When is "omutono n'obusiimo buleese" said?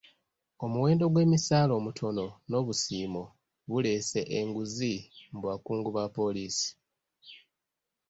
1.79-4.19